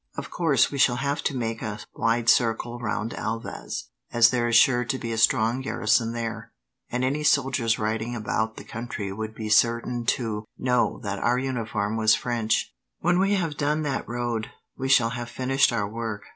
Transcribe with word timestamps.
Of 0.17 0.31
course, 0.31 0.71
we 0.71 0.79
shall 0.79 0.95
have 0.95 1.21
to 1.25 1.37
make 1.37 1.61
a 1.61 1.77
wide 1.93 2.27
circle 2.27 2.79
round 2.79 3.11
Elvas, 3.13 3.89
as 4.11 4.31
there 4.31 4.47
is 4.47 4.55
sure 4.55 4.83
to 4.83 4.97
be 4.97 5.11
a 5.11 5.17
strong 5.19 5.61
garrison 5.61 6.11
there, 6.13 6.51
and 6.89 7.03
any 7.03 7.21
soldiers 7.23 7.77
riding 7.77 8.15
about 8.15 8.55
the 8.57 8.63
country 8.63 9.11
would 9.13 9.35
be 9.35 9.47
certain 9.47 10.03
to 10.17 10.43
know 10.57 10.99
that 11.03 11.19
our 11.19 11.37
uniform 11.37 11.97
was 11.97 12.15
French. 12.15 12.73
When 13.01 13.19
we 13.19 13.35
have 13.35 13.57
done 13.57 13.83
that 13.83 14.09
road, 14.09 14.47
we 14.75 14.89
shall 14.89 15.11
have 15.11 15.29
finished 15.29 15.71
our 15.71 15.87
work." 15.87 16.23